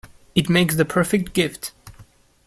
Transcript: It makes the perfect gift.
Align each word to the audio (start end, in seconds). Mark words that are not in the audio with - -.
It 0.33 0.49
makes 0.49 0.77
the 0.77 0.83
perfect 0.83 1.31
gift. 1.33 1.73